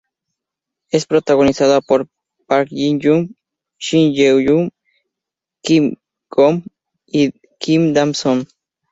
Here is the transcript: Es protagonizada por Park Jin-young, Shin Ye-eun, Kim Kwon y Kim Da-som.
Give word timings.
Es 0.89 1.05
protagonizada 1.05 1.79
por 1.79 2.07
Park 2.47 2.69
Jin-young, 2.71 3.35
Shin 3.77 4.15
Ye-eun, 4.15 4.71
Kim 5.61 5.95
Kwon 6.27 6.65
y 7.05 7.31
Kim 7.59 7.93
Da-som. 7.93 8.39